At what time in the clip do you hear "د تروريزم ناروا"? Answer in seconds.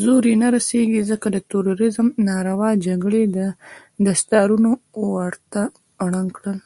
1.30-2.70